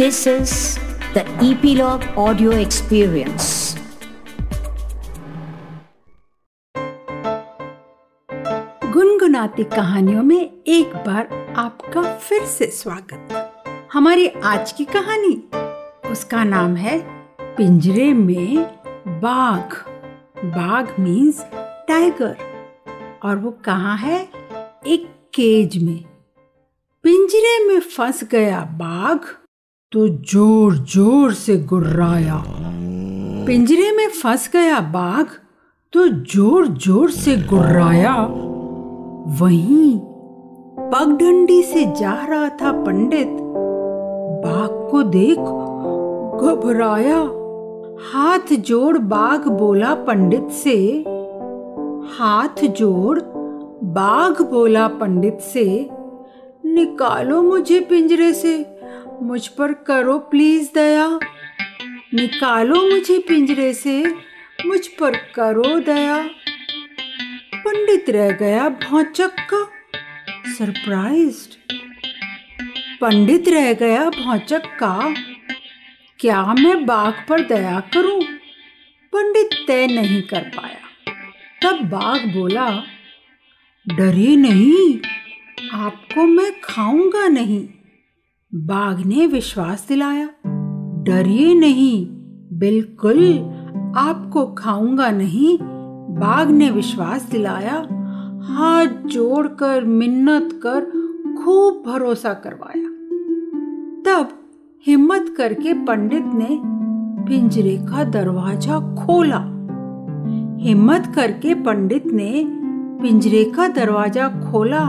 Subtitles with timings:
[0.00, 0.50] This is
[1.14, 3.78] the Epilogue Audio Experience.
[8.92, 13.52] गुनगुनाती कहानियों में एक बार आपका फिर से स्वागत।
[13.92, 15.48] हमारी आज की कहानी,
[16.10, 16.98] उसका नाम है
[17.40, 18.56] पिंजरे में
[19.20, 19.74] बाघ।
[20.44, 21.42] बाघ मीन्स
[21.88, 22.36] टाइगर
[23.22, 24.28] और वो कहाँ है?
[24.86, 26.04] एक केज में।
[27.02, 29.18] पिंजरे में फंस गया बाघ
[29.92, 32.42] तो ज़ोर ज़ोर से गुर्राया।
[33.46, 35.24] पिंजरे में फंस गया बाघ
[35.92, 38.14] तो ज़ोर ज़ोर से गुर्राया।
[39.40, 39.98] वहीं
[40.92, 43.28] पगडंडी से जा रहा था पंडित।
[44.44, 45.38] बाघ को देख
[46.42, 47.18] घबराया।
[48.12, 50.76] हाथ जोड़ बाघ बोला पंडित से।
[52.18, 53.20] हाथ जोड़
[53.94, 55.90] बाघ बोला पंडित से,
[56.64, 58.77] निकालो मुझे पिंजरे से।
[59.22, 61.18] मुझ पर करो प्लीज़ दया।
[62.14, 64.04] निकालो मुझे पिंजरे से,
[64.66, 66.16] मुझ पर करो दया।
[67.54, 69.64] पंडित रह गया भौचक्का
[70.46, 71.72] सरप्राइज्ड
[73.00, 75.14] पंडित रह गया भौचक्का
[76.18, 78.22] क्या मैं बाघ पर दया करूँ?
[79.12, 81.12] पंडित तय नहीं कर पाया।
[81.62, 82.84] तब बाघ बोला,
[83.86, 84.98] डरे नहीं,
[85.72, 87.68] आपको मैं खाऊँगा नहीं।
[88.54, 90.26] बाघ ने विश्वास दिलाया।
[91.02, 92.06] डरिए नहीं,
[92.58, 93.18] बिल्कुल
[93.96, 95.58] आपको खाऊँगा नहीं
[96.16, 97.74] बाघ ने विश्वास दिलाया।
[98.42, 100.84] हाथ जोड़कर, मिन्नत कर,
[101.44, 102.88] खूब भरोसा करवाया।
[104.02, 104.28] तब
[104.86, 106.60] हिम्मत करके पंडित ने
[107.24, 109.40] पिंजरे का दरवाज़ा खोला।
[110.58, 112.44] हिम्मत करके पंडित ने
[113.02, 114.84] पिंजरे का दरवाज़ा खोला।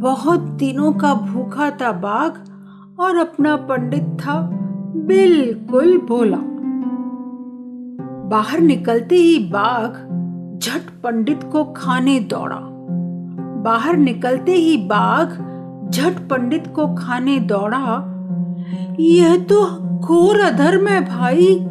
[0.00, 2.49] बहुत दिनों का भूखा था बाघ
[3.00, 4.40] और अपना पंडित था,
[4.96, 6.36] बिल्कुल भोला।
[8.28, 9.90] बाहर निकलते ही बाघ
[10.58, 12.60] झट पंडित को खाने दौड़ा।
[13.62, 15.28] बाहर निकलते ही बाघ
[15.90, 18.06] झट पंडित को खाने दौड़ा।
[19.00, 19.64] यह तो
[19.98, 21.66] घोर अधर्म है भाई,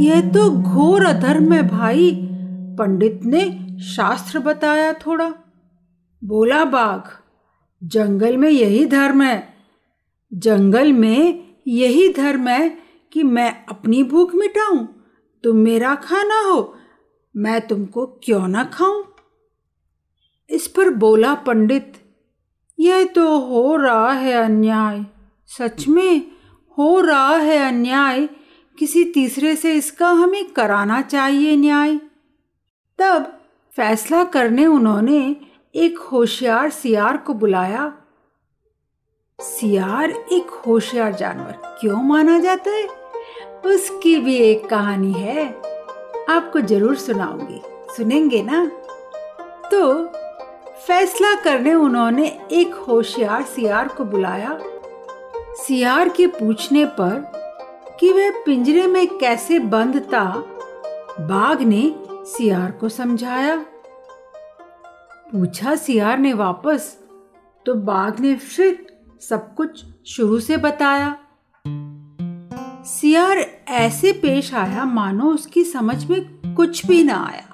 [0.00, 2.10] यह तो घोर अधर्म है भाई,
[2.78, 5.32] पंडित ने शास्त्र बताया थोड़ा।
[6.24, 7.00] बोला बाघ,
[7.82, 9.51] जंगल में यही धर्म है।
[10.32, 12.68] जंगल में यही धर्म है
[13.12, 14.86] कि मैं अपनी भूख मिटाऊं,
[15.44, 16.74] तुम मेरा खाना हो,
[17.36, 19.02] मैं तुमको क्यों ना खाऊं?
[20.50, 21.92] इस पर बोला पंडित,
[22.78, 25.04] यह तो हो रहा है अन्याय,
[25.46, 26.30] सच में
[26.78, 28.28] हो रहा है अन्याय,
[28.78, 31.96] किसी तीसरे से इसका हमें कराना चाहिए न्याय।
[32.98, 33.40] तब
[33.76, 35.36] फैसला करने उन्होंने
[35.74, 37.98] एक होशियार सियार को बुलाया
[39.38, 42.86] सियार एक होशियार जानवर क्यों माना जाता है?
[43.66, 45.46] उसकी भी एक कहानी है।
[46.30, 47.60] आपको ज़रूर सुनाऊँगी।
[47.96, 48.64] सुनेंगे ना?
[49.70, 50.04] तो
[50.86, 54.58] फैसला करने उन्होंने एक होशियार सियार को बुलाया।
[55.62, 60.24] सियार के पूछने पर कि वह पिंजरे में कैसे बंद था
[61.20, 61.82] बाघ ने
[62.28, 63.56] सियार को समझाया।
[65.32, 66.96] पूछा सियार ने वापस
[67.66, 68.86] तो बाघ ने फिर
[69.28, 71.16] सब कुछ शुरू से बताया।
[72.84, 73.38] सियार
[73.68, 77.48] ऐसे पेश आया, मानो उसकी समझ में कुछ भी ना आया।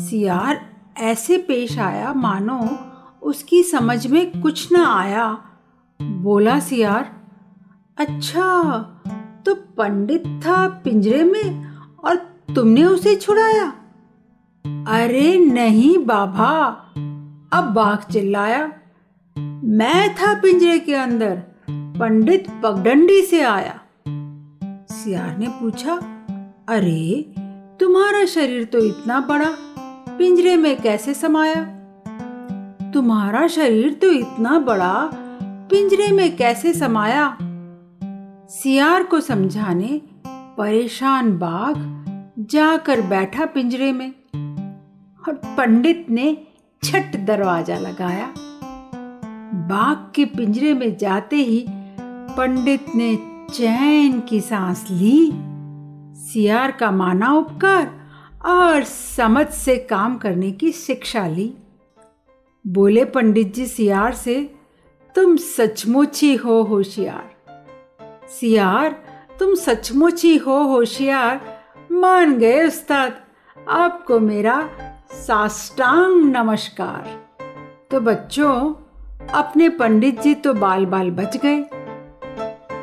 [0.00, 0.60] सियार
[0.98, 2.78] ऐसे पेश आया, मानो
[3.22, 5.38] उसकी समझ में कुछ ना आया।
[6.02, 7.20] बोला सियार
[7.98, 8.72] अच्छा
[9.46, 12.16] तो पंडित था पिंजरे में और
[12.54, 13.66] तुमने उसे छुड़ाया?
[14.88, 16.54] अरे नहीं बाबा,
[17.52, 18.72] अब बाघ चिल्लाया
[19.38, 23.80] मैं था पिंजरे के अंदर, पंडित पगडंडी से आया।
[24.90, 25.92] सियार ने पूछा,
[26.68, 27.34] अरे,
[27.80, 29.56] तुम्हारा शरीर तो इतना बड़ा,
[30.18, 31.64] पिंजरे में कैसे समाया?
[32.90, 35.10] तुम्हारा शरीर तो इतना बड़ा,
[35.42, 37.38] पिंजरे में कैसे समाया?
[38.50, 41.74] सियार को समझाने परेशान बाघ
[42.38, 44.10] जाकर बैठा पिंजरे में
[45.28, 46.36] और पंडित ने
[46.84, 48.28] छठ दरवाज़ा लगाया।
[49.54, 51.66] बाघ के पिंजरे में जाते ही
[52.36, 53.16] पंडित ने
[53.50, 55.32] चैन की सांस ली,
[56.14, 58.00] सियार का माना उपकार
[58.46, 61.54] और समझ से काम करने की शिक्षा ली।
[62.66, 64.54] बोले पंडित जी सियार से,
[65.14, 67.30] तुम सचमुच ही हो होशियार।
[68.28, 69.02] सियार,
[69.38, 71.40] तुम सचमुच ही हो होशियार।
[71.92, 73.16] मान गए उस्ताद,
[73.68, 74.70] आपको मेरा
[75.12, 77.28] साष्टांग नमस्कार।
[77.90, 78.74] तो बच्चों
[79.20, 81.58] अपने पंडित जी तो बाल बाल बच गए।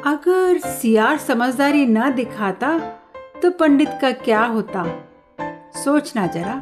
[0.05, 2.77] अगर सियार समझदारी न दिखाता
[3.41, 4.85] तो पंडित का क्या होता?
[5.83, 6.53] सोचना जरा।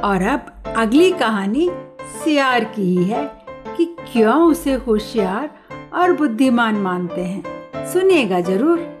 [0.00, 1.68] और अब अगली कहानी
[2.24, 3.24] सियार की ही है
[3.76, 5.50] कि क्यों उसे होशियार
[5.94, 8.93] और बुद्धिमान मानते हैं। सुनिएगा ज़रूर।